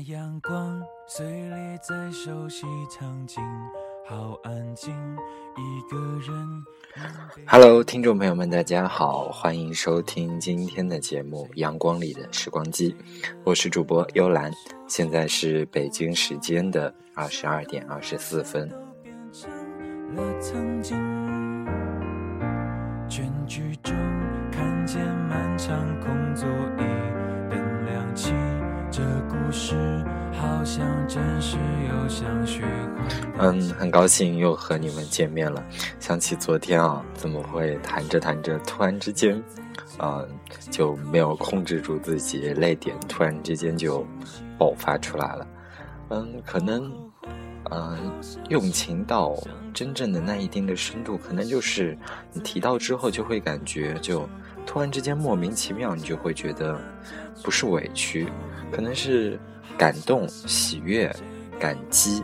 [0.00, 3.42] 那阳光碎裂在熟悉场景，
[4.06, 4.94] 好安静，
[5.58, 6.64] 一个人。
[7.46, 12.92] Hello，听众朋友们，大家好，欢迎收听今天的节目《阳光里的时光机》，
[13.44, 14.50] 我是主播幽兰，
[14.88, 18.66] 现在是北京时间的二十二点二十四分。
[18.70, 20.96] 了曾经，
[23.06, 23.94] 全剧中
[24.50, 24.98] 看见
[25.28, 28.32] 漫长空座椅，灯亮起。
[33.38, 35.62] 嗯，很高兴又和你们见面了。
[35.98, 39.42] 想起昨天啊，怎么会谈着谈着，突然之间，
[39.98, 40.28] 嗯，
[40.70, 44.06] 就没有控制住自己，泪点突然之间就
[44.58, 45.46] 爆发出来了。
[46.10, 46.92] 嗯，可能，
[47.70, 48.12] 嗯，
[48.48, 49.36] 用情到
[49.72, 51.96] 真正的那一定的深度，可能就是
[52.32, 54.28] 你提到之后，就会感觉就
[54.66, 56.80] 突然之间莫名其妙，你就会觉得
[57.44, 58.28] 不是委屈。
[58.72, 59.38] 可能是
[59.78, 61.14] 感动、喜悦、
[61.58, 62.22] 感激，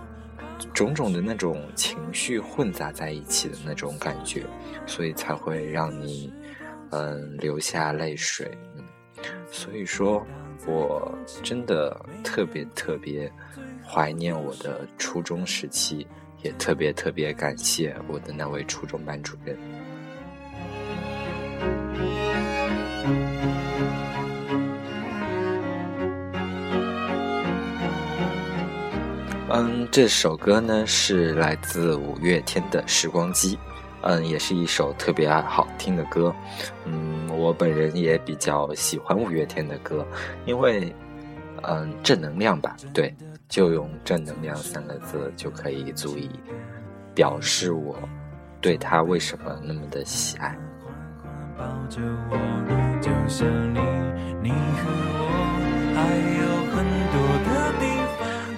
[0.74, 4.44] 种种的那种情绪混杂在一起的那种感觉，
[4.86, 6.32] 所以才会让你
[6.90, 8.50] 嗯流下泪水。
[9.50, 10.26] 所以说，
[10.66, 13.32] 我真的特别特别
[13.88, 16.06] 怀念我的初中时期，
[16.42, 19.56] 也特别特别感谢我的那位初中班主任。
[29.48, 33.56] 嗯，这首歌呢是来自五月天的《时光机》，
[34.02, 36.34] 嗯，也是一首特别好听的歌。
[36.84, 40.06] 嗯，我本人也比较喜欢五月天的歌，
[40.44, 40.94] 因为
[41.62, 43.14] 嗯正能量吧，对，
[43.48, 46.30] 就用正能量三个字就可以足以
[47.14, 47.96] 表示我
[48.60, 50.56] 对他为什么那么的喜爱。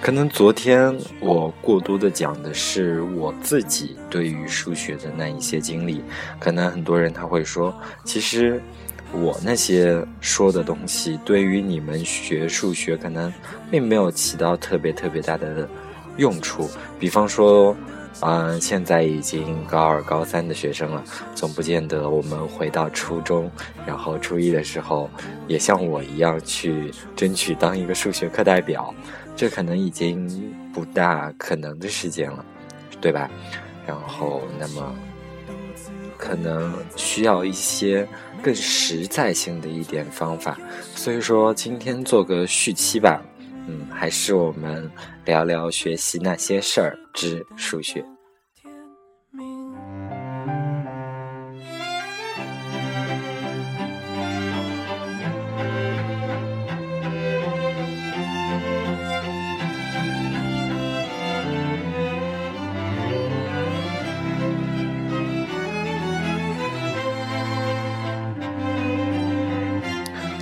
[0.01, 6.03] 可能昨天我过多的讲的是我自己对于数学的那一些经历，
[6.39, 8.59] 可能很多人他会说，其实
[9.11, 13.33] 我那些说的东西对于你们学数学可能
[13.71, 15.67] 并没有起到特别特别大的
[16.17, 16.69] 用处。
[16.99, 17.75] 比方说，
[18.21, 21.03] 嗯，现在已经高二、高三的学生了，
[21.33, 23.49] 总不见得我们回到初中，
[23.85, 25.09] 然后初一的时候
[25.47, 28.93] 也像我一样去争取当一个数学课代表。
[29.35, 32.43] 这可能已经不大可能的事件了，
[32.99, 33.31] 对吧？
[33.87, 34.93] 然后，那么
[36.17, 38.05] 可能需要一些
[38.41, 40.57] 更实在性的一点方法。
[40.95, 43.21] 所以说，今天做个续期吧。
[43.67, 44.89] 嗯，还是我们
[45.25, 48.03] 聊聊学习那些事儿之数学。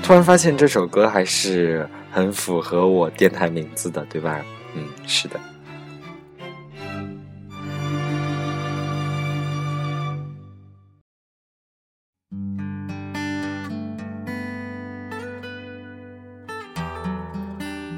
[0.07, 4.41] 突然发现这首歌还是很符合我电台名字的，对吧？
[4.73, 5.37] 嗯，是的。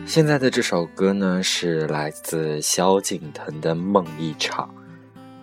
[0.08, 4.68] 现在的这首歌呢，是来自萧敬腾的《梦一场》。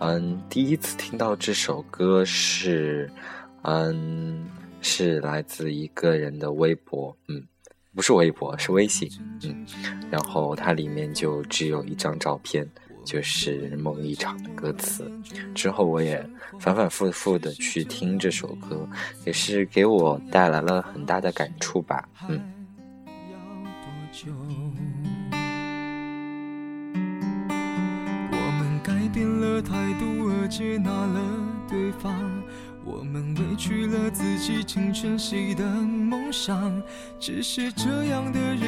[0.01, 3.09] 嗯，第一次听到这首歌是，
[3.63, 4.45] 嗯。
[4.81, 7.43] 是来自一个人的微博，嗯，
[7.95, 9.11] 不是微博，是微信，
[9.43, 9.67] 嗯，
[10.11, 12.69] 然后它里面就只有一张照片，
[13.05, 15.11] 就是《梦一场》的歌词。
[15.55, 16.25] 之后我也
[16.61, 18.89] 反反复复的去听这首歌，
[19.25, 22.41] 也是给我带来了很大的感触吧，嗯。
[28.31, 31.21] 我们改变了态度而接纳了
[31.69, 32.15] 对方。
[32.87, 36.81] 我们委屈了自己，成全谁的梦想？
[37.19, 38.61] 只是这样的日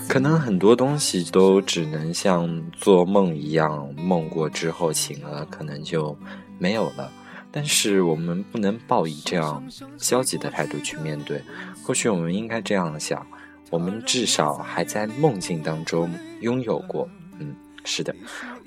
[0.00, 0.08] 子。
[0.08, 6.16] 可能很多东西都只能像做梦一样，梦过之后醒了，可能就
[6.58, 7.12] 没有了。
[7.52, 9.62] 但是我们不能抱以这样
[9.98, 11.42] 消极的态度去面对。
[11.84, 13.26] 或许我们应该这样想：
[13.68, 17.06] 我们至少还在梦境当中拥有过。
[17.38, 18.16] 嗯，是的，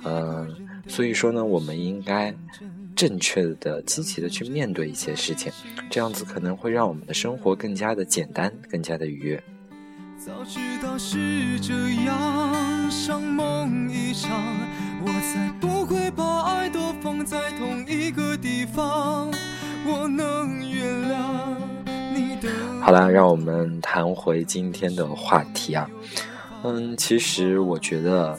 [0.03, 0.55] 嗯，
[0.87, 2.31] 所以说呢，我们应该。
[2.99, 5.49] 正确的、积极的去面对一些事情，
[5.89, 9.41] 这样子可能会让我们的生活更加的简单，更加的愉悦。
[10.17, 11.73] 早知道是这
[12.03, 14.29] 样，像梦一场，
[15.01, 19.31] 我才不会把爱都放在同一个地方。
[19.87, 21.55] 我能原谅
[22.13, 22.49] 你的。
[22.81, 25.89] 好了，让我们谈回今天的话题啊。
[26.63, 28.37] 嗯，其实我觉得，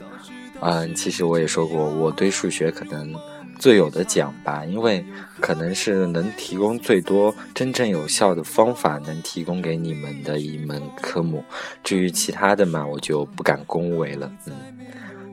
[0.60, 3.14] 嗯，其实我也说过，我对数学可能
[3.60, 5.04] 最有的讲吧，因为
[5.38, 11.44] 可能是能提供最多真正有效的方法，能提供给你们的一门科目。
[11.84, 14.32] 至于其他的嘛，我就不敢恭维了。
[14.46, 14.54] 嗯，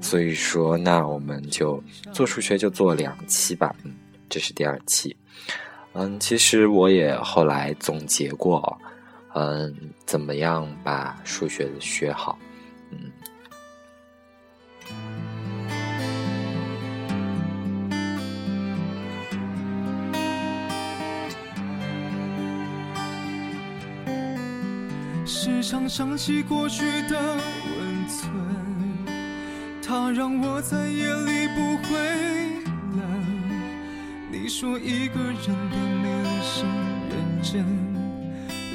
[0.01, 1.81] 所以说，那我们就
[2.11, 3.73] 做数学就做两期吧。
[3.85, 3.95] 嗯，
[4.29, 5.15] 这是第二期。
[5.93, 8.77] 嗯，其实我也后来总结过，
[9.35, 9.73] 嗯，
[10.05, 12.37] 怎么样把数学学好。
[25.69, 28.31] 常想起过去的温存，
[29.85, 31.99] 它让我在夜里不会
[32.95, 33.03] 冷。
[34.31, 35.35] 你说一个人
[35.69, 36.63] 的美丽是
[37.09, 37.65] 认真，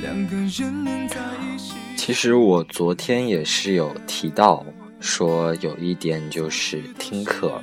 [0.02, 1.72] 两个人能在一起。
[1.96, 4.62] 其实我昨天也是有提到，
[5.00, 7.58] 说有一点就是听课，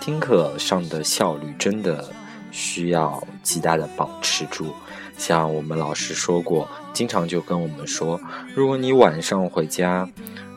[0.00, 2.10] 听课上的效率真的
[2.50, 4.74] 需要极大的保持住。
[5.16, 8.20] 像我们老师说过，经常就跟我们说，
[8.54, 10.08] 如果你晚上回家。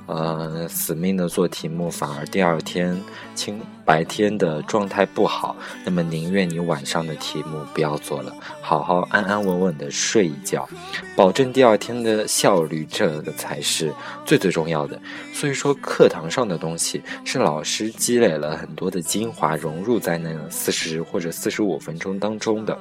[0.08, 2.96] 呃，死命的做题目，反而第二天
[3.34, 5.56] 清白天的状态不好。
[5.84, 8.32] 那么宁愿你晚上的题目不要做了，
[8.62, 10.70] 好好安安稳稳的睡一觉，
[11.16, 13.92] 保证第二天的效率，这个才是
[14.26, 15.00] 最最重要的。
[15.34, 22.78] 所以说，课堂上的东西是老师积累了很多的精华，融入在那四十或者四十五分钟当中的。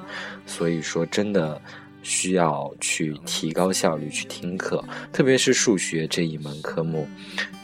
[0.47, 1.59] 所以说，真的。
[2.05, 7.09] 需要去提高效率去听课，特别是数学这一门科目，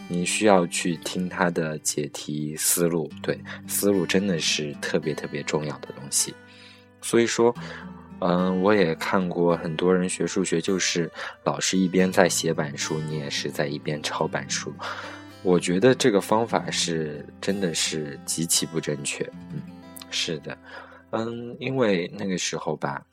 [0.09, 3.09] 你需要去听他的解题思路。
[3.23, 3.39] 对，
[3.69, 6.35] 思路真的是特别特别重要的东西。
[7.03, 7.55] 所以说，
[8.21, 11.11] 嗯，我也看过很多人学数学，就是
[11.45, 14.73] 老师一边在写板书，你也是在一边抄板书。
[15.43, 19.23] 我觉得这个方法是真的是极其不正确。
[19.53, 19.61] 嗯，
[20.11, 20.57] 是的，
[21.11, 23.05] 嗯，因为那个时候吧。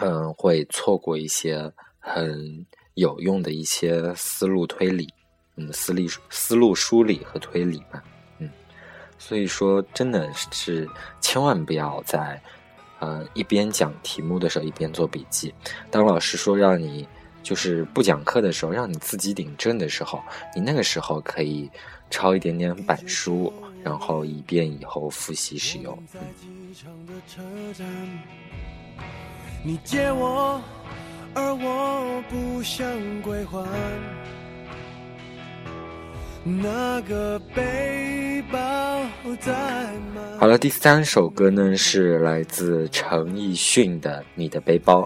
[0.00, 5.08] 嗯，会错过一些很有用的一些思路推理，
[5.56, 8.02] 嗯，思力思路梳理和推理嘛，
[8.38, 8.50] 嗯，
[9.18, 10.88] 所以说真的是
[11.20, 12.40] 千万不要在
[13.00, 15.54] 呃一边讲题目的时候一边做笔记。
[15.90, 17.06] 当老师说让你
[17.42, 20.22] 就是不讲课的时候，让你自己领证的时候，
[20.54, 21.70] 你那个时候可以
[22.08, 23.52] 抄一点点板书，
[23.82, 26.00] 然后以便以后复习使用。
[29.64, 30.60] 你借我，
[31.34, 32.84] 而我不想
[33.22, 33.64] 归还。
[36.42, 38.58] 那个背包
[40.40, 45.02] 好了，第三首歌呢是来自陈奕迅的《你的背包》。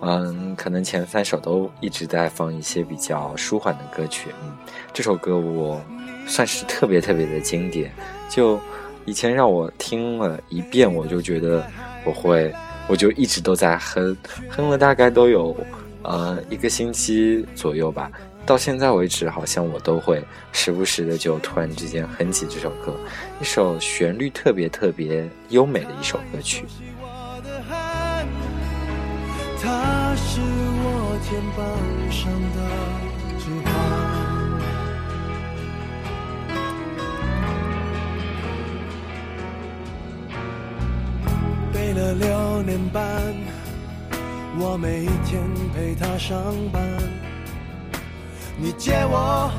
[0.00, 4.30] 嗯，可能前三首都一直在放一些比较舒缓的歌曲。
[4.44, 4.52] 嗯，
[4.92, 5.80] 这首歌我
[6.24, 7.92] 算是特别特别的经典，
[8.28, 8.60] 就
[9.06, 11.66] 以前让我听了一遍，我就觉得
[12.04, 12.54] 我会。
[12.88, 14.16] 我就一直都在哼，
[14.48, 15.56] 哼了大概都有，
[16.02, 18.10] 呃，一个星期左右吧。
[18.44, 22.92] 到现在为止，好像我都会时不时的就突然之间哼起这首歌，
[23.40, 26.64] 一首旋律特别特别优美的一首歌曲。
[29.62, 31.64] 他是我肩膀
[32.10, 32.58] 上的
[41.72, 43.02] 背了六年半，
[44.60, 45.42] 我每天
[45.74, 46.82] 陪他上班。
[48.58, 49.50] 你借我，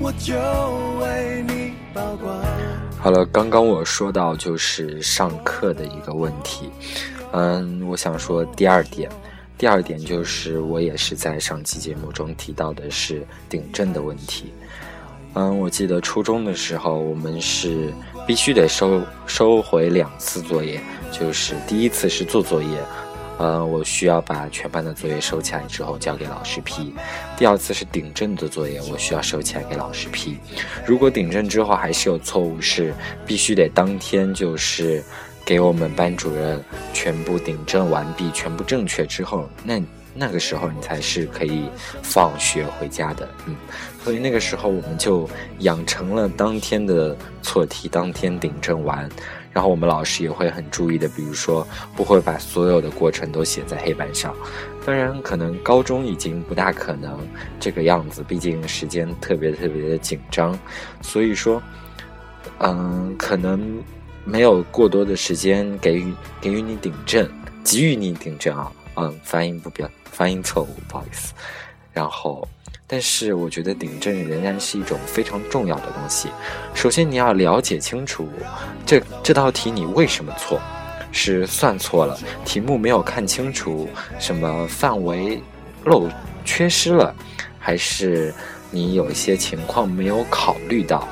[0.00, 0.34] 我就
[1.00, 2.36] 为你保管。
[2.98, 6.68] 好了，刚刚我说到就是上课的一个问题，
[7.32, 9.08] 嗯，我想说第二点，
[9.56, 14.52] 第二点就是我也是在上期节目中提到的是顶正的问题。
[15.34, 17.92] 嗯，我记得初中的时候，我们是
[18.26, 20.80] 必须得收收回两次作业。
[21.10, 22.78] 就是第一次是做作业，
[23.38, 26.92] 呃，我需要把全班的作业收起来之后交给老师批；
[27.36, 30.36] 第二次是顶正的作业，我需要收起来给老师批。
[30.84, 32.94] 如果顶正之后还是有错误，是
[33.26, 35.02] 必须得当天就是
[35.44, 39.82] 给我们班主任全部顶正完毕，全部正确之后，那
[40.14, 41.68] 那个时候你才是可以
[42.02, 43.28] 放学回家的。
[43.46, 43.54] 嗯，
[44.02, 49.08] 所以那个时候我们就养成了当天的错题当天顶正完。
[49.56, 54.36] 然后我们老师也会很注意的，比如说不会把所有的过程都写在黑板上。
[54.84, 57.18] 当然，可能高中已经不大可能
[57.58, 60.56] 这个样子，毕竟时间特别特别的紧张。
[61.00, 61.62] 所以说，
[62.58, 63.82] 嗯，可能
[64.26, 67.26] 没有过多的时间给予给予你顶正，
[67.64, 68.70] 给予你顶正啊。
[68.96, 71.32] 嗯，发音不标，发音错误，不好意思。
[71.96, 72.46] 然后，
[72.86, 76.28] 但是我觉得顶正仍然是一种非常重要的东西。
[76.74, 78.28] 首先，你要了解清楚
[78.84, 80.60] 这这道题你为什么错，
[81.10, 83.88] 是算错了，题目没有看清楚，
[84.18, 85.40] 什么范围
[85.84, 86.06] 漏
[86.44, 87.14] 缺失了，
[87.58, 88.34] 还是
[88.70, 91.08] 你有一些情况没有考虑到，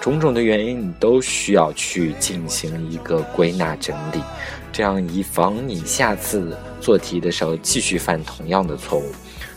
[0.00, 4.22] 种种的原因你都需要去进行一个归纳整理，
[4.72, 9.12] 这样以防你下次做题的时候继续犯同样的错误。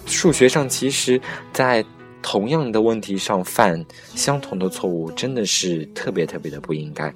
[0.05, 1.19] 数学上，其实，
[1.51, 1.83] 在
[2.21, 3.85] 同样的问题上犯
[4.15, 7.13] 相同的错误，真的是特别特别的不应该。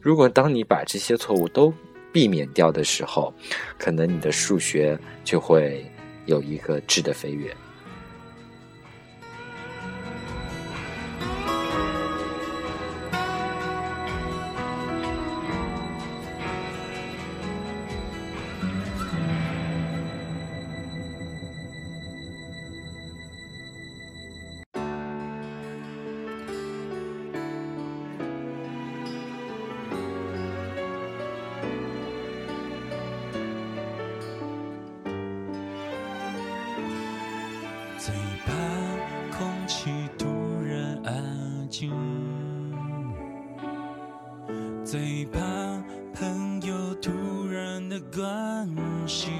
[0.00, 1.72] 如果当你把这些错误都
[2.12, 3.32] 避免掉的时候，
[3.78, 5.84] 可能你的数学就会
[6.26, 7.54] 有一个质的飞跃。
[44.92, 45.40] 最怕
[46.12, 47.10] 朋友突
[47.50, 48.68] 然的关
[49.06, 49.32] 心，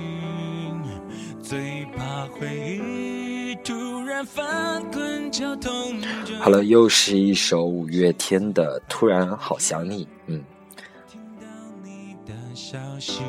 [1.43, 6.01] 最怕回忆突然翻滚绞痛。
[6.41, 10.07] 好了，又是一首五月天的《突然好想你》。
[10.29, 10.43] 嗯。
[11.07, 11.47] 听到
[11.85, 13.21] 你的消息，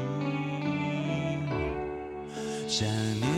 [2.70, 2.88] 想
[3.20, 3.33] 念。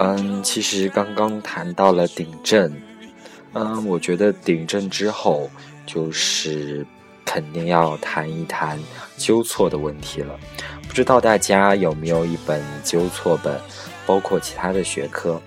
[0.00, 2.72] 嗯，其实刚刚谈到了顶正，
[3.52, 5.50] 嗯，我觉得顶正之后
[5.84, 6.86] 就是
[7.24, 8.78] 肯定要谈一谈
[9.16, 10.38] 纠错的问题了。
[10.86, 13.60] 不知道大家有没有一本纠错本，
[14.06, 15.40] 包括其他的学科。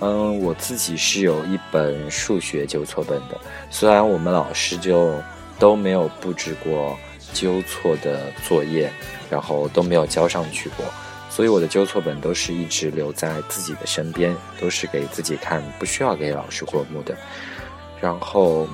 [0.00, 3.36] 嗯，我自己是有一本数学纠错本的，
[3.68, 5.12] 虽然我们老师就
[5.58, 6.96] 都没有布置过
[7.32, 8.88] 纠错的作业，
[9.28, 10.86] 然后都没有交上去过，
[11.38, 17.16] 所以我的纠错本都是一直留在自己的身边，都是给自己看，不需要给老师过目的。
[18.00, 18.66] 然后，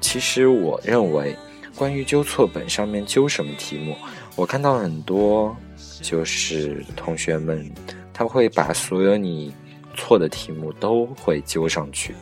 [0.00, 1.36] 其实我认为，
[1.74, 3.96] 关于纠错本上面纠什么题目，
[4.36, 5.56] 我看到很多
[6.02, 7.68] 就是同学们
[8.12, 9.52] 他会把所有你。
[9.96, 12.14] 错的题目都会纠上去，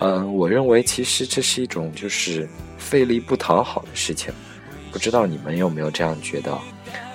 [0.00, 4.32] 嗯，我认为其实这是一种就是费力不讨好的事情，
[4.90, 6.58] 不知道你们有没有这样觉得？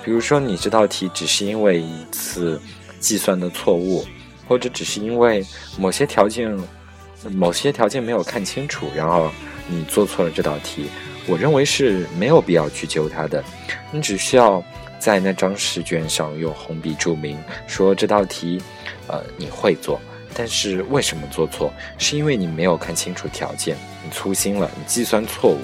[0.04, 2.60] 比如说你这道题只是因为一次
[2.98, 4.04] 计算的错误，
[4.48, 5.44] 或者只是因为
[5.78, 6.58] 某些条件
[7.30, 9.30] 某些条件没有看清楚，然后
[9.68, 10.86] 你做错了这道题，
[11.26, 13.44] 我认为是没有必要去揪它的，
[13.92, 14.62] 你只需要
[14.98, 18.60] 在那张试卷上用红笔注明说这道题。
[19.06, 20.00] 呃，你会做，
[20.34, 21.72] 但是为什么做错？
[21.98, 25.58] 是因为你没有看清楚条件，你粗心了，你计算错误，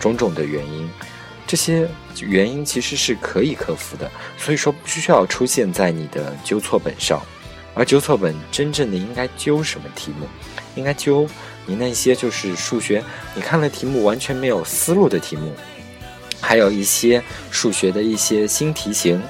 [0.00, 0.90] 种种的原因，
[1.46, 1.88] 这些
[2.20, 4.10] 原因其实是可以克服的。
[4.36, 7.20] 所以说，不需要出现在你的纠错本上。
[7.74, 10.26] 而纠错本真正的应该纠什么题目？
[10.76, 11.28] 应该纠
[11.66, 15.52] 你那些就是数学，你看了题目完全没有思路的题目，
[16.40, 19.22] 还有一些数学的一些新题型，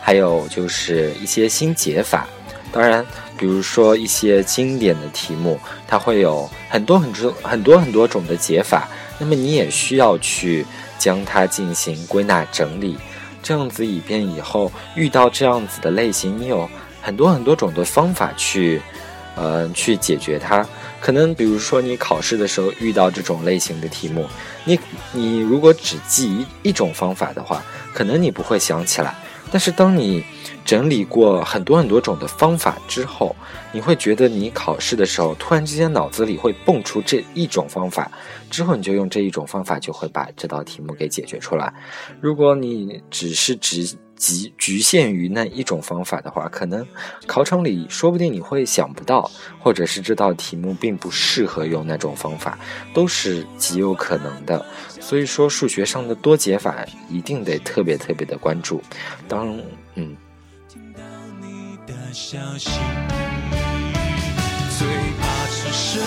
[0.00, 2.28] 还有就是一些新解法。
[2.70, 3.04] 当然，
[3.36, 5.58] 比如说一些经典的题目，
[5.88, 8.86] 它会有很多很多很多很多种的解法，
[9.18, 10.64] 那么你也需要去
[10.98, 12.96] 将它进行归纳整理，
[13.42, 16.68] 这样子以便以后遇到这样子的类型，你有
[17.00, 18.82] 很多很多种的方法去，
[19.36, 20.66] 呃，去解决它。
[21.00, 24.26] 可能比如说你考试的时候遇到这种类型的题目，
[24.64, 24.78] 你
[25.12, 27.62] 你如果只记一一种方法的话，
[27.94, 29.14] 可能你不会想起来。
[29.50, 30.24] 但是当你
[30.68, 33.34] 整理过很多很多种的方法之后，
[33.72, 38.12] 你会觉得你考试的时候突然之间脑子里会蹦出这一种方法，
[38.50, 41.72] 之后你就用这一种方法就会把这道题目给解决出来。
[42.20, 43.82] 如果你只是只
[44.18, 46.86] 局局限于那一种方法的话，可能
[47.26, 52.58] 考场里说不定你会想不到，或者是这道题目并不适合用那种方法，
[52.92, 54.62] 都是极有可能的。
[55.00, 58.82] 所以说，数学上的多解法一定得特别特别的关注。
[59.26, 59.58] 当
[59.94, 60.14] 嗯。
[62.20, 62.68] 消息，
[64.76, 64.88] 最
[65.20, 66.02] 怕此生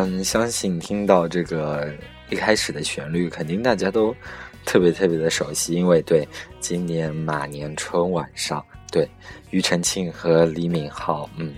[0.00, 1.92] 嗯，相信听到这个
[2.30, 4.14] 一开始的旋律，肯定大家都
[4.64, 6.26] 特别特别的熟悉，因为对
[6.60, 9.08] 今年马年春晚上，对
[9.50, 11.52] 庾澄庆和李敏镐，嗯，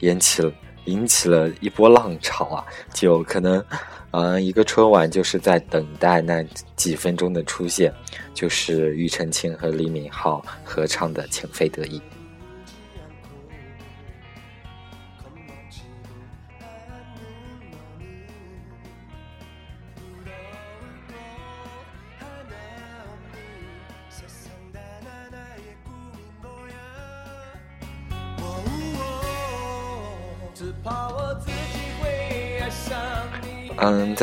[0.00, 0.52] 引起了
[0.86, 3.64] 引起了一波浪潮啊，就可能，
[4.10, 7.94] 嗯，一个春晚就是在等待那几分钟的出现，
[8.34, 11.98] 就是庾澄庆和李敏镐合唱的《情非得已》。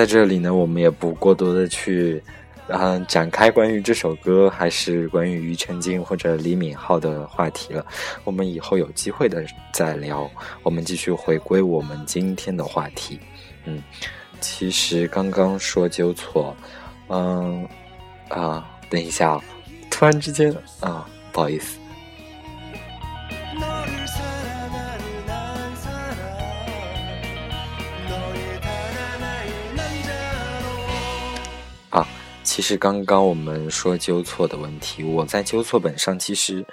[0.01, 2.19] 在这里呢，我们也不过多的去，
[2.69, 7.85] 嗯，展开关于这首歌还是关于庾澄庆或者李敏镐的话题了。
[8.23, 10.27] 我们以后有机会的再聊。
[10.63, 13.19] 我们继续回归我们今天的话题。
[13.65, 13.83] 嗯，
[14.39, 16.57] 其实刚刚说纠错，
[17.07, 17.63] 嗯，
[18.27, 19.39] 啊，等一下，
[19.91, 21.77] 突然之间啊，不好意思。
[32.51, 36.65] 其实刚刚我们说纠错的问题，我在纠错本上其实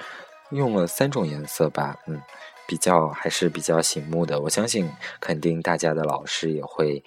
[0.51, 2.21] 用了三种颜色吧，嗯，
[2.67, 4.41] 比较还是比较醒目的。
[4.41, 7.01] 我相信肯定大家的老师也会，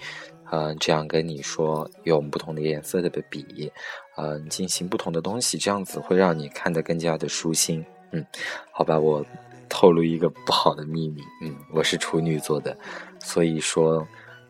[0.49, 3.69] 呃，这样跟你说，用不同的颜色的笔，
[4.15, 7.85] 嗯，进行不同的东西，这样子会让你看得更加的舒心。
[8.13, 8.25] 嗯，
[8.71, 9.21] 好吧，我
[9.67, 12.77] 透露一个不好的秘密，嗯，我是处女座的，
[13.19, 14.07] 所以说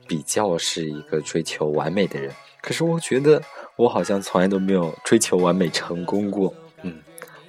[0.07, 2.31] 比较是一个追求完美的人。
[2.61, 3.41] 可是我觉得。
[3.81, 7.01] 我好像从来都没有追求完美成功过，嗯，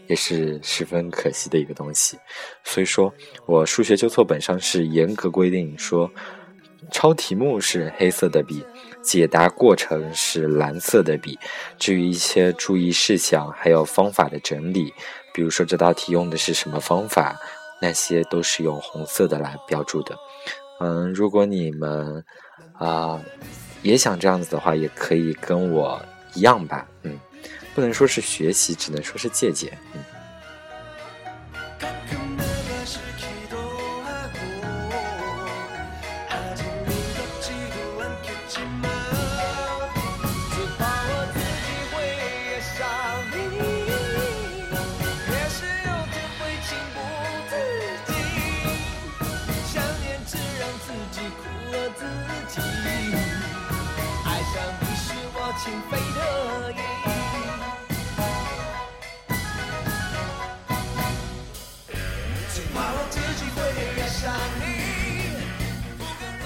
[0.07, 2.18] 也是十分可惜的一个东西。
[2.64, 3.12] 所以说
[3.45, 6.11] 我数学纠错本上是严格规定说，
[6.90, 8.64] 抄题目是黑色的笔，
[9.03, 11.38] 解答过程是蓝色的笔。
[11.79, 14.90] 至于一些注意事项还有方法的整理，
[15.35, 17.38] 比如说这道题用的是什么方法，
[17.83, 20.16] 那些都是用红色的来标注的。
[20.81, 22.25] 嗯，如果你们
[22.73, 23.21] 啊
[23.83, 26.01] 也想这样子的话，也可以跟我。
[26.35, 27.18] 一样吧，嗯，
[27.75, 30.03] 不能说是学习，只能说是借鉴，嗯。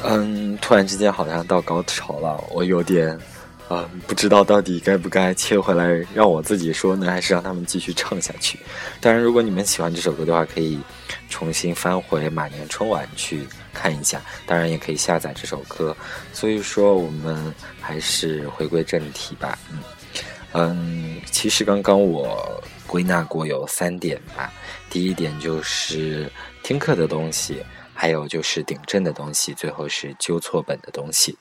[0.09, 3.19] 嗯，突然之间好像到高潮了，我有点，
[3.69, 8.59] 啊，不知道到底该不该切回来让我自己说呢，还是让他们继续唱下去。
[9.01, 10.79] 当然，如果你们喜欢这首歌的话，可以
[11.29, 14.23] 重新翻回马年春晚去看一下。
[14.47, 15.97] 当然，也可以下载这首歌。
[16.33, 19.59] 所以说，我们还是回归正题吧。
[19.73, 19.79] 嗯
[20.53, 24.53] 嗯，其实刚刚我归纳过有三点吧。
[24.89, 26.31] 第一点就是
[26.63, 27.61] 听课的东西。
[27.97, 31.39] 还有就是顶正的东西，最后是纠错本的东西，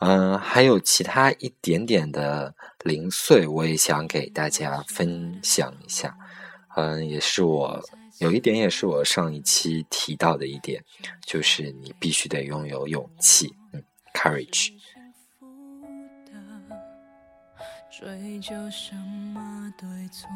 [0.00, 6.16] 嗯，还有其他一点点的零碎，我也想给大家分享一下，
[6.74, 7.80] 嗯，也是我
[8.18, 10.82] 有一点，也是我上一期提到的一点，
[11.24, 14.72] 就是你必须得拥有勇气，嗯，courage。
[17.98, 18.94] 追究什
[19.32, 20.28] 么对错？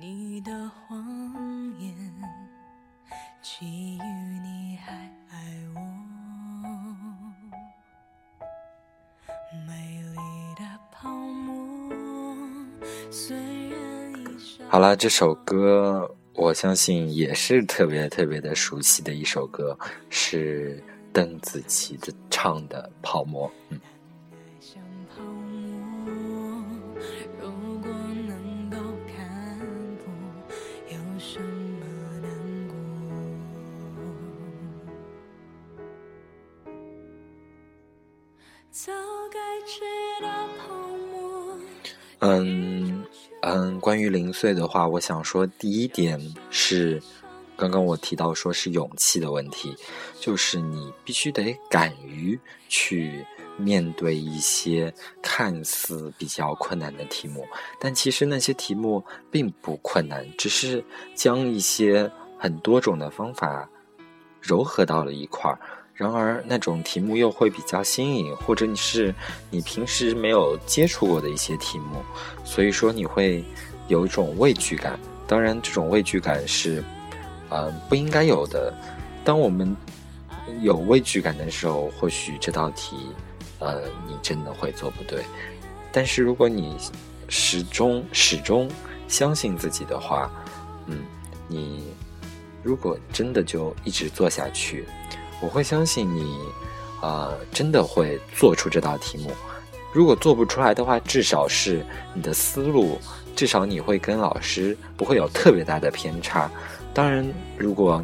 [0.00, 0.98] 你的谎
[1.78, 2.12] 言。
[3.42, 4.02] 基于
[4.40, 4.94] 你还
[5.28, 5.36] 爱
[5.74, 5.80] 我。
[9.66, 10.16] 美丽
[10.56, 11.92] 的泡沫，
[13.10, 13.36] 虽
[13.68, 14.12] 然
[14.68, 19.76] 好了，这首歌我相信也是特别特别的熟悉的一首歌，
[20.08, 20.80] 是
[21.12, 23.48] 邓紫棋的唱的《泡沫》。
[23.70, 23.80] 嗯。
[42.24, 43.04] 嗯
[43.40, 47.02] 嗯，关于零碎的话，我想说，第一点是，
[47.56, 49.74] 刚刚我提到说是勇气的问题，
[50.20, 57.44] 就是你必须得敢于去面对一些看似比较困难的题目，
[57.80, 60.84] 但其实那些题目并不困难，只是
[61.16, 62.08] 将一些
[62.38, 63.68] 很多种的方法
[64.40, 65.58] 糅合到了一块儿。
[66.02, 69.14] 然而那种题目又会比较新颖，或者你是
[69.50, 72.02] 你平时没有接触过的一些题目，
[72.44, 73.44] 所以说你会
[73.86, 74.98] 有一种畏惧感。
[75.28, 76.82] 当然，这种畏惧感是，
[77.50, 78.74] 呃，不应该有的。
[79.24, 79.76] 当我们
[80.60, 82.96] 有畏惧感的时候，或许这道题，
[83.60, 85.22] 呃，你真的会做不对。
[85.92, 86.76] 但是如果你
[87.28, 88.68] 始终始终
[89.06, 90.28] 相信自己的话，
[90.86, 90.98] 嗯，
[91.46, 91.84] 你
[92.62, 94.84] 如果真的就一直做下去，
[95.42, 96.38] 我会相信你，
[97.00, 99.32] 啊，真的会做出这道题目。
[99.92, 102.98] 如果做不出来的话，至少是你的思路，
[103.34, 106.48] 至少你会跟老师不会有特别大的偏差。
[106.94, 107.26] 当然，
[107.58, 108.02] 如果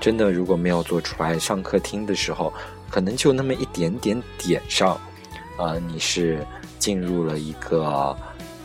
[0.00, 2.52] 真的如果没有做出来，上课听的时候，
[2.90, 4.98] 可能就那么一点点点上，
[5.58, 6.44] 呃，你是
[6.78, 8.16] 进入了一个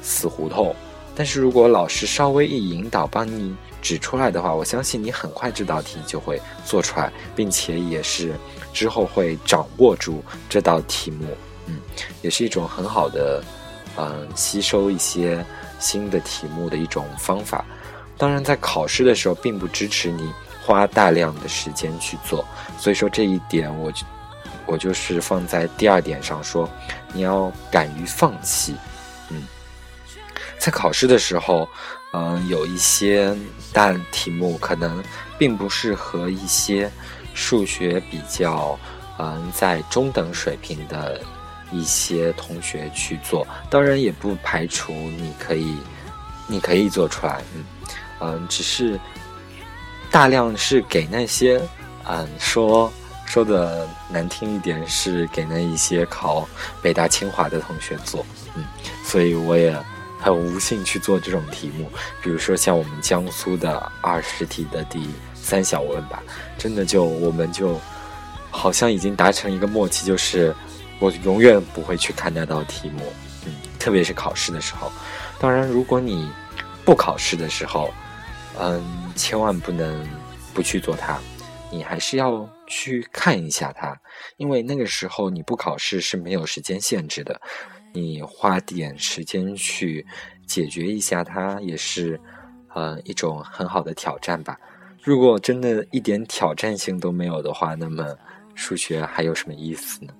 [0.01, 0.73] 死胡同。
[1.13, 8.33] 但是如果老师稍微一引导，帮你指出来的话，我相信你很快这道题就会做出来，并且也是
[8.73, 11.27] 之后会掌握住这道题目。
[11.67, 11.79] 嗯，
[12.21, 13.43] 也是一种很好的，
[13.97, 15.45] 嗯，吸收一些
[15.79, 17.63] 新的题目的一种方法。
[18.17, 22.45] 当然，在考试的时候，并不支持你花大量的时间去做。
[22.79, 24.05] 所以说这一点，我就
[24.65, 26.69] 我就是放在第二点上说，
[27.11, 28.75] 你要敢于放弃。
[29.29, 29.43] 嗯，
[30.57, 31.67] 在考试的时候，
[32.13, 33.35] 嗯，有一些
[33.71, 35.03] 大题目可能
[35.37, 36.89] 并不适合一些
[37.33, 38.79] 数学比较，
[39.19, 41.21] 嗯，在中等水平的。
[41.71, 45.75] 一些同学去做，当然也不排除你可以，
[46.45, 47.65] 你可以做出来，嗯
[48.19, 48.99] 嗯，只是
[50.11, 51.59] 大量是给那些，
[52.03, 52.93] 嗯说
[53.25, 56.47] 说的难听一点是给那一些考
[56.79, 58.23] 北大清华的同学做，
[58.55, 58.63] 嗯，
[59.03, 59.75] 所以我也
[60.23, 61.87] 很无幸去做这种题目，
[62.23, 66.23] 比如说像我们江苏的二十题的第三小问吧，
[66.57, 67.79] 真的就我们就
[68.49, 70.55] 好像已经达成一个默契，就是。
[70.99, 73.01] 我永远不会去看那道题目，
[73.45, 74.89] 嗯，特别是考试的时候。
[75.37, 76.31] 当然，如果你
[76.85, 77.93] 不考试的时候，
[78.57, 78.81] 嗯，
[79.13, 80.07] 千万不能
[80.53, 81.19] 不去做它，
[81.69, 83.99] 你还是要去看一下它，
[84.37, 87.41] 因为那个时候你不考试是没有时间限制的，
[87.93, 90.05] 你花点时间去
[90.45, 92.19] 解决一下它，也是
[92.73, 94.59] 呃一种很好的挑战吧。
[95.01, 98.05] 如果真的一点挑战性都没有的话，那么
[98.55, 100.13] 数学还有什么意思呢？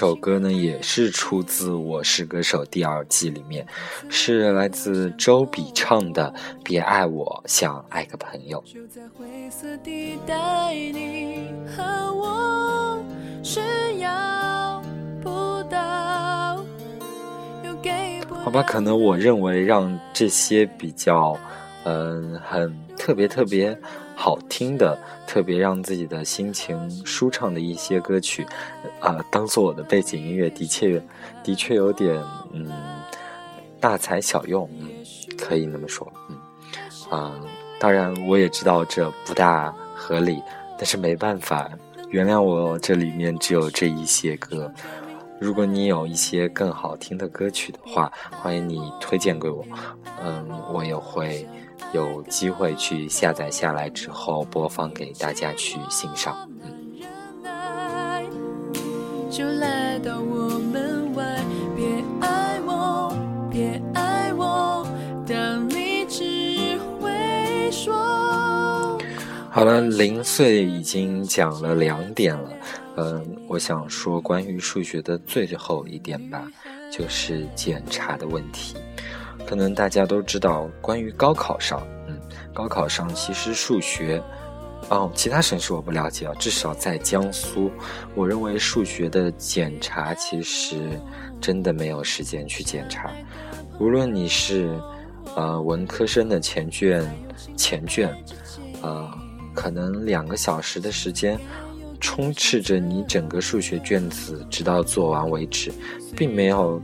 [0.00, 3.66] 首歌呢也是出自《我是歌手》第二季里面，
[4.08, 6.32] 是来自周笔畅的
[6.64, 8.64] 《别爱我像爱个朋友》。
[18.42, 21.38] 好吧，可能我认为让这些比较。
[21.82, 23.74] 嗯，很特别特别
[24.22, 28.46] 好听的，特别让自己的心情舒畅的一些歌曲，
[29.00, 31.02] 啊，当做我的背景音乐，的确，
[31.42, 32.70] 的确有点嗯，
[33.80, 34.90] 大材小用，嗯，
[35.38, 36.36] 可以那么说，嗯，
[37.08, 37.40] 啊，
[37.78, 40.42] 当然我也知道这不大合理，
[40.76, 41.70] 但是没办法，
[42.10, 44.70] 原谅我这里面只有这一些歌。
[45.40, 49.64] 如果你有一些更好听的歌曲的话，欢迎你推荐给我，
[50.22, 51.48] 嗯，我也会。
[51.92, 56.36] 有机会去下载下来之后播放给大家去欣赏。
[56.46, 56.70] 嗯
[69.52, 72.50] 好了，零碎已经讲了两点了，
[72.96, 76.42] 嗯，我想说关于数学的最后一点吧，
[76.90, 78.76] 就是检查的问题。
[79.50, 82.16] 可能大家都知道，关于高考上，嗯，
[82.54, 84.22] 高考上其实数学，
[84.90, 86.32] 哦，其他省市我不了解啊。
[86.38, 87.68] 至少在江苏，
[88.14, 90.88] 我认为数学的检查其实
[91.40, 93.10] 真的没有时间去检查。
[93.80, 94.70] 无论你是
[95.34, 97.04] 呃文科生的前卷、
[97.56, 98.16] 前卷，
[98.82, 99.10] 呃，
[99.52, 101.36] 可能两个小时的时间
[102.00, 105.70] 充斥着你整个数学卷子，直到做完为止，
[106.16, 106.82] 并没有。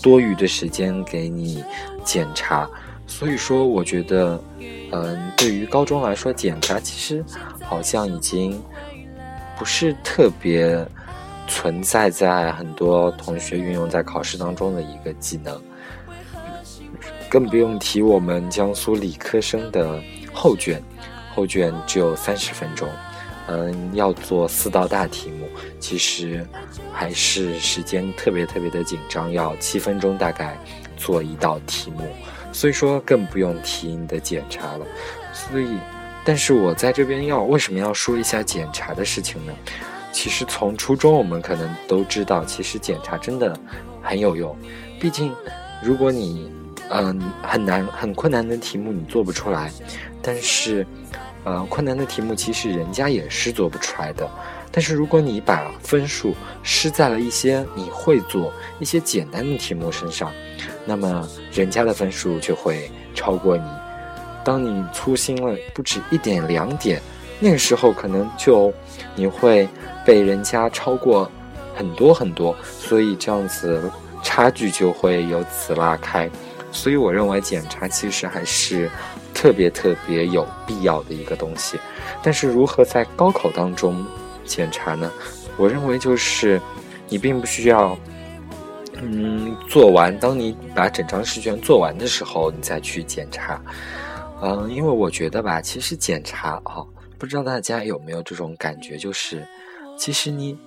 [0.00, 1.64] 多余的时间给你
[2.04, 2.70] 检查，
[3.04, 4.40] 所以说，我觉得，
[4.92, 7.24] 嗯，对于高中来说，检查其实
[7.64, 8.62] 好像已经
[9.58, 10.86] 不是特别
[11.48, 15.60] 存在在很多同学运用在考试当中的一个技能，
[17.28, 20.00] 更不用提我们江苏理科生的
[20.32, 20.80] 后卷，
[21.34, 22.88] 后卷只有三十分钟。
[23.50, 25.48] 嗯，要做四道大题目，
[25.80, 26.46] 其实
[26.92, 30.58] 还是时间特别特别的紧张，要七分钟大概
[30.98, 32.06] 做一道题目，
[32.52, 34.86] 所以说更不用提你的检查了。
[35.32, 35.78] 所以，
[36.26, 39.52] 但是我在这边要为什么要说一下检查的事情呢？
[40.12, 43.58] 其实从初中我们可能都知道，其实检查真的
[44.02, 44.54] 很有用。
[45.00, 45.34] 毕竟，
[45.82, 46.52] 如果你
[46.90, 49.72] 嗯很难很困难的题目你做不出来，
[50.20, 50.86] 但是。
[51.44, 54.28] 呃，困难的题目其实人家也是做不出来的，
[54.70, 60.30] 但是如果你把分数施在了一些你会做一些简单的题目身上，
[60.84, 63.64] 那么人家的分数就会超过你。
[64.44, 67.00] 当你粗心了不止一点两点，
[67.40, 68.72] 那个时候可能就
[69.14, 69.66] 你会
[70.04, 71.30] 被人家超过
[71.74, 73.90] 很多很多，所以这样子
[74.22, 76.28] 差距就会由此拉开。
[76.72, 78.90] 所以我认为检查其实还是。
[79.38, 81.78] 特别特别有必要的一个东西，
[82.24, 84.04] 但是如何在高考当中
[84.44, 85.12] 检查呢？
[85.56, 86.60] 我认为就是
[87.08, 87.96] 你并不需要，
[89.00, 93.62] 嗯，做完，当你把整张试卷做完的时候，你再去检查。
[94.42, 96.82] 嗯，因为我觉得吧，其实检查啊，
[97.16, 99.46] 不知道大家有没有这种感觉，就是
[99.96, 100.58] 其实你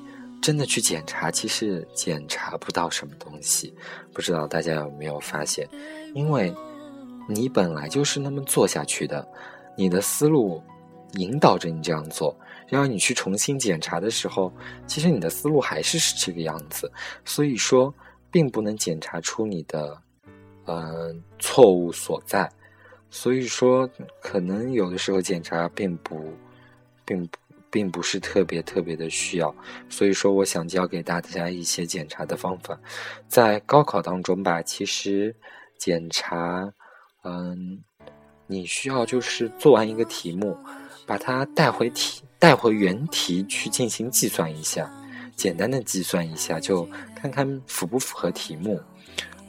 [0.41, 3.73] 真的去检查，其实检查不到什么东西。
[4.13, 5.67] 不知道大家有没有发现，
[6.13, 6.55] 因为。
[7.27, 9.25] 你本来就是那么做下去的，
[9.75, 10.61] 你的思路
[11.13, 14.51] 引导着你这样做，然后你去重新检查的时候，
[14.85, 16.91] 其实你的思路还是是这个样子，
[17.23, 17.93] 所以说
[18.29, 20.01] 并不能检查出你的
[20.65, 22.49] 呃错误所在，
[23.09, 23.89] 所以说
[24.21, 26.33] 可能有的时候检查并不
[27.05, 27.37] 并不
[27.69, 29.55] 并不是特别特别的需要，
[29.89, 32.77] 所以说我想教给大家一些检查的方法，
[33.27, 35.33] 在高考当中吧，其实
[35.77, 36.69] 检查。
[37.23, 37.79] 嗯，
[38.47, 40.57] 你需要就是做完一个题目，
[41.05, 44.91] 把它带回题，带回原题去进行计算一下，
[45.35, 48.79] 简单的计算一下，就看看符不符合题目。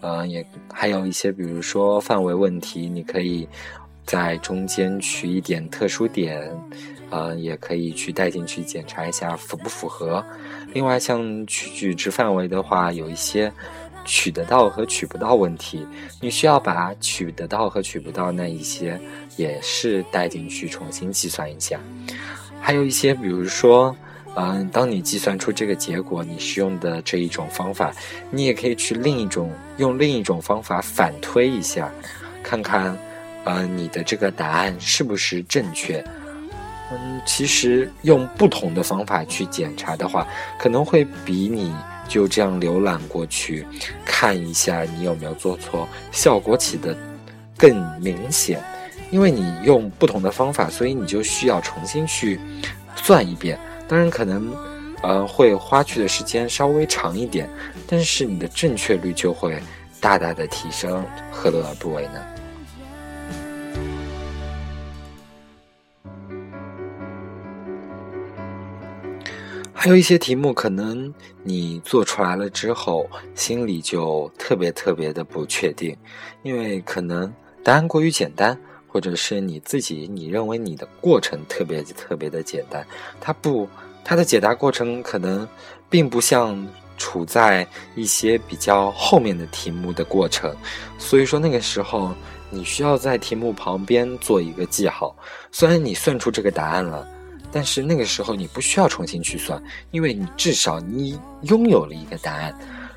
[0.03, 3.49] 嗯，也还有一些，比如说范围问题，你可以
[4.05, 6.51] 在中间取一点特殊点，
[7.11, 10.25] 嗯，也可以去带进去检查一下符不符合。
[10.75, 13.51] 另外，像取取值范围的话，有一些。
[14.05, 15.87] 取得到和取不到问题，
[16.21, 19.01] 你需要把取得到和取不到那一些
[19.37, 21.79] 也是带进去重新计算一下。
[22.61, 23.95] 还有一些，比如说，
[24.35, 27.93] 嗯，当你计算出这个结果，你使用的这一种方法，
[28.31, 31.91] 你也可以去另一种用另一种方法反推一下，
[32.43, 32.97] 看看，
[33.45, 36.05] 呃，你的这个答案是不是正确。
[36.93, 40.27] 嗯，其实用不同的方法去检查的话，
[40.59, 41.73] 可能会比你。
[42.13, 43.67] 就这样浏览过去，
[44.05, 46.95] 看一下你有没有做错，效果起的
[47.57, 48.63] 更明显。
[49.11, 52.39] 因为你用不同的方法，所以你就需要重新去
[52.95, 53.59] 算一遍。
[53.89, 54.55] 当然，可能
[55.03, 57.49] 呃会花去的时间稍微长一点，
[57.87, 59.59] 但是你的正确率就会
[59.99, 62.23] 大大的提升，何乐而不为呢？
[69.83, 75.97] 还有一些题目，可能你做出来了之后，心里就特别特别的不确定，
[76.45, 82.87] 因为可能答案过于简单，或者是你自己你认为你的过程特别特别的简单，
[83.21, 83.69] 它不，
[84.05, 85.49] 它的解答过程可能
[85.91, 86.65] 并不像
[86.97, 87.67] 处在
[87.97, 90.55] 一些比较后面的题目的过程，
[90.97, 92.15] 所以说那个时候
[92.51, 95.13] 你需要在题目旁边做一个记号，
[95.51, 97.05] 虽然你算出这个答案了。
[97.53, 102.53] 但是那个时候你不需要重新去算，因为你至少你拥有了一个答案，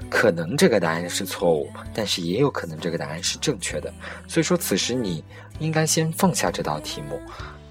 [0.10, 3.94] 可能这个答案是错误，但是也有可能这个答案是正确的。
[4.28, 5.24] 所以说此时你
[5.60, 7.22] 应该先放下这道题目，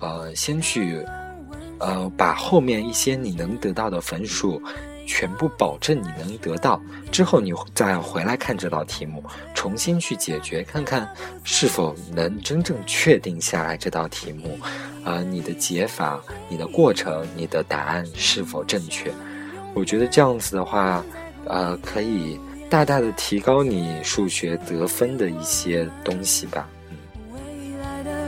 [0.01, 1.05] 呃，先去，
[1.79, 4.63] 呃，把后面一些你能得到的分数。
[5.07, 6.81] 全部保证你能得到，
[7.13, 9.23] 之后你再回来看这道题目，
[9.55, 11.09] 重新去解决，看看
[11.43, 14.59] 是否能真正确定下来这道题目，
[15.05, 19.13] 啊，你的解法、你的过程、你的答案是否正确？
[19.75, 21.05] 我觉得这样子的话，
[21.47, 22.39] 呃，可以
[22.71, 26.69] 大大的提高你数学得分的一些东西吧。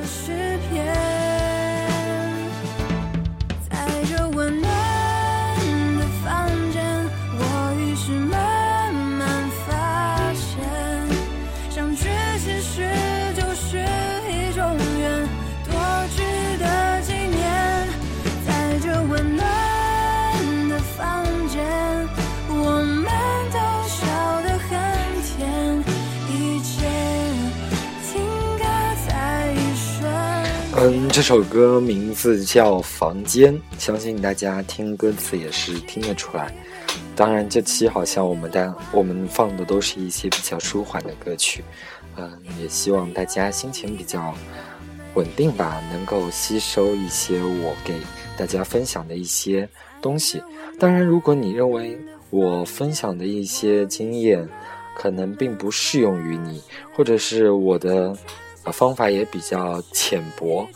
[0.09, 0.36] 是
[30.79, 36.55] 嗯，这首歌名字叫《房间》，相信大家听歌词也是听得出来。
[37.17, 41.65] 当然，这期好像我们的我们放的都是一些比较舒缓的歌曲。
[42.17, 44.35] 嗯，也希望大家心情比较
[45.15, 47.95] 稳定吧，能够吸收一些我给
[48.37, 49.67] 大家分享的一些
[50.03, 50.43] 东西。
[50.79, 54.47] 当然，如果你认为我分享的一些经验
[54.95, 56.63] 可能并不适用于你，
[56.95, 58.15] 或者是我的。
[58.73, 60.67] 方法也比较浅薄，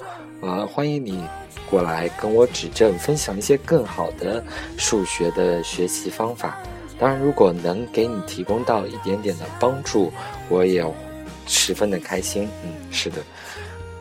[0.41, 1.23] 呃，欢迎你
[1.69, 4.43] 过来跟我指正，分享一些更好的
[4.77, 6.59] 数学的学习方法。
[6.99, 10.13] 当然，如果能给你提供到一点点的帮助，
[10.49, 10.85] 我也
[11.47, 12.49] 十分的开心。
[12.65, 13.23] 嗯，是的，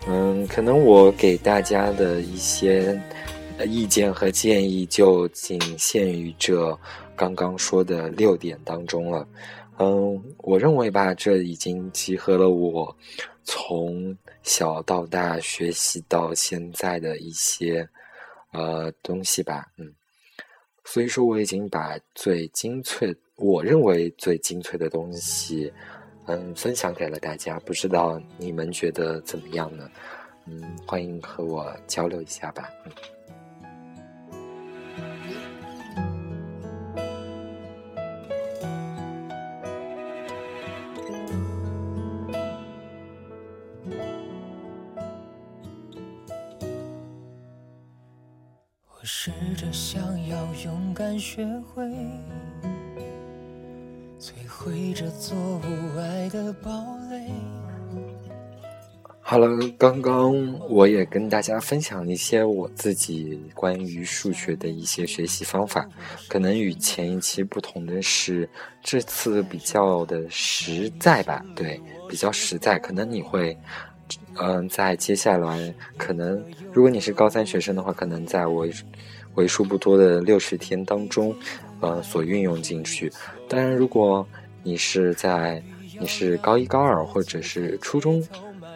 [0.08, 3.00] 嗯，可能我给大家的一些
[3.66, 6.78] 意见和建议就仅限于这
[7.16, 9.26] 刚刚说的六点当中了。
[9.78, 12.94] 嗯，我认为吧，这已经集合了我。
[13.52, 17.90] 从小到大学习到现在的一些
[18.52, 19.92] 呃东西吧，嗯，
[20.86, 25.74] 所以说我已经把最精粹，我认为最精粹的东西，
[26.28, 27.60] 嗯，分享给了大家。
[27.62, 29.90] 不知道你们觉得怎么样呢？
[30.46, 32.92] 嗯，欢迎和我交流一下吧，嗯。
[49.22, 51.84] 试着想要勇敢学会
[54.18, 56.72] 摧毁这座无爱的堡
[57.10, 57.30] 垒。
[59.20, 60.34] 好了，刚刚
[60.70, 65.86] 我也跟大家分享一些我自己关于数学的一些学习方法。
[66.30, 68.50] 可能与前一期不同的是，
[68.82, 71.46] 这次比较的实在吧？
[71.58, 71.78] 对，
[72.08, 72.80] 比较实在。
[72.80, 73.58] 可能你会。
[74.36, 78.72] 嗯，在接下来，可能如果你是高三学生的话，可能在为
[79.36, 81.36] 为数不多的六十天当中，
[81.82, 83.12] 呃，所运用进去。
[83.48, 84.26] 当然，如果
[84.64, 85.62] 你是在
[86.00, 88.24] 你是高一、高二或者是初中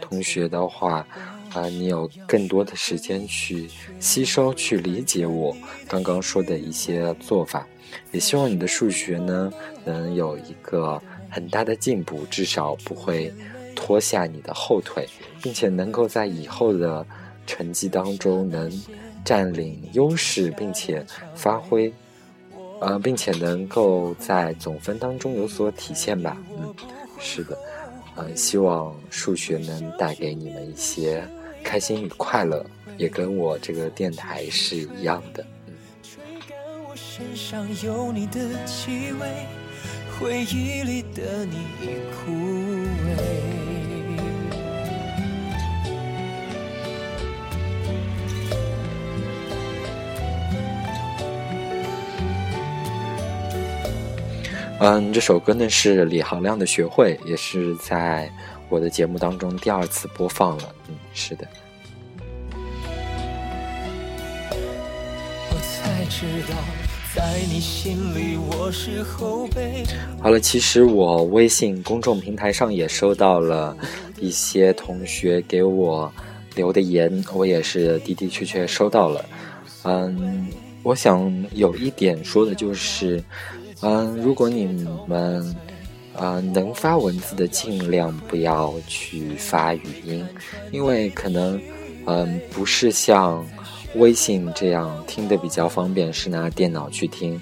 [0.01, 1.05] 同学的话，
[1.53, 5.55] 啊，你有更多的时间去吸收、去理解我
[5.87, 7.65] 刚刚说的一些做法。
[8.11, 9.51] 也希望你的数学呢，
[9.85, 13.31] 能有一个很大的进步，至少不会。
[13.75, 15.07] 拖下你的后腿，
[15.41, 17.05] 并且能够在以后的
[17.45, 18.71] 成绩当中能
[19.25, 21.05] 占领优势，并且
[21.35, 21.93] 发挥，
[22.79, 26.37] 呃，并且能够在总分当中有所体现吧。
[26.57, 26.73] 嗯，
[27.19, 27.57] 是的，
[28.15, 31.27] 嗯，希望数学能带给你们一些
[31.63, 32.65] 开心与快乐，
[32.97, 35.45] 也跟我这个电台是一样的。
[35.67, 35.73] 嗯。
[40.19, 43.52] 回忆里的你已枯萎。
[54.85, 58.29] 嗯，这首歌呢是李行亮的《学会》，也是在
[58.67, 60.75] 我的节目当中第二次播放了。
[60.89, 61.47] 嗯，是的。
[64.51, 66.57] 我才知道，
[67.15, 69.85] 在你心里我是后辈。
[70.21, 73.77] 好了，其实我微信公众平台上也收到了
[74.19, 76.11] 一些同学给我
[76.55, 79.25] 留的言，我也是的的确确收到了。
[79.83, 80.45] 嗯，
[80.83, 83.23] 我想有一点说的就是。
[83.83, 84.65] 嗯，如果你
[85.05, 85.55] 们，
[86.15, 90.25] 呃，能发文字的，尽量不要去发语音，
[90.71, 91.59] 因为可能，
[92.05, 93.45] 嗯，不是像
[93.95, 97.39] 微信这样听的比较方便，是拿电脑去听，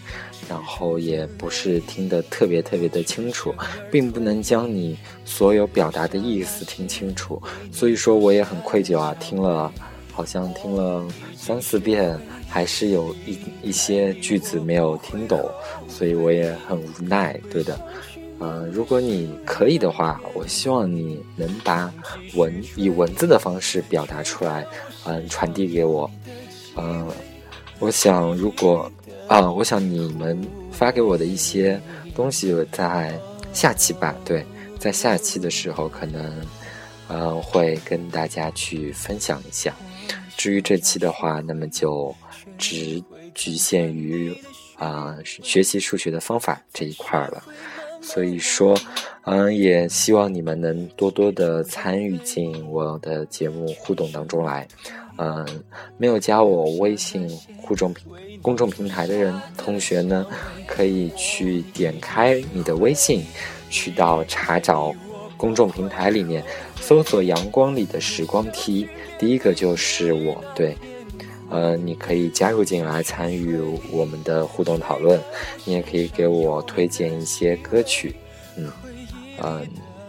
[0.50, 3.54] 然后也不是听得特别特别的清楚，
[3.92, 7.40] 并不能将你所有表达的意思听清楚，
[7.72, 9.72] 所以说我也很愧疚啊，听了，
[10.12, 11.06] 好像听了
[11.36, 12.20] 三四遍。
[12.54, 15.50] 还是有一一些句子没有听懂，
[15.88, 17.80] 所以我也很无奈，对的。
[18.42, 21.90] 嗯，如果你可以的话，我希望你能把
[22.36, 24.68] 文以文字的方式表达出来，
[25.06, 26.12] 嗯，传递给我。
[26.76, 27.08] 嗯，
[27.80, 28.92] 我想如果
[29.30, 30.38] 啊，我想你们
[30.74, 31.80] 发给我的一些
[32.14, 33.18] 东西，在
[33.54, 34.46] 下期吧，对，
[34.78, 36.46] 在下期的时候可能，
[37.08, 39.74] 嗯，会跟大家去分享一下。
[40.38, 42.14] 至于这期的话，那么就。
[42.58, 43.04] 只
[43.34, 44.36] 局限于
[44.76, 47.44] 啊学习数学的方法这一块了，
[48.02, 48.78] 所以说，
[49.24, 54.68] 嗯，也希望你们能多多的参与进我的节目互动当中来。
[55.18, 55.64] 嗯，
[55.98, 57.28] 没有加我微信
[57.58, 57.94] 互动
[58.42, 60.26] 公众平台的人同学呢，
[60.68, 63.24] 可以去点开你的微信，
[63.70, 64.94] 去到查找
[65.38, 66.44] 公众平台里面
[66.80, 68.88] 搜索“阳光里的时光梯”，
[69.22, 70.44] 第一个就是我。
[70.56, 70.76] 对，
[71.52, 73.56] 呃，你可以加入进来参与
[73.92, 75.22] 我们的互动讨论，
[75.64, 78.16] 你也可以给我推荐一些歌曲。
[78.58, 78.72] 嗯
[79.44, 79.68] 嗯，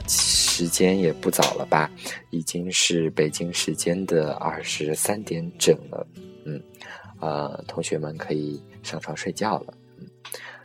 [0.08, 1.90] 时间也不早了吧？
[2.30, 6.06] 已经是北京时间的二十三点整了。
[6.46, 6.62] 嗯，
[7.20, 9.74] 呃，同学们可以上床睡觉了。
[9.98, 10.06] 嗯，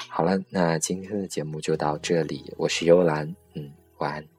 [0.07, 2.53] 好了，那今天的节目就到这里。
[2.55, 3.27] 我是幽兰。
[3.55, 4.36] 嗯，晚安。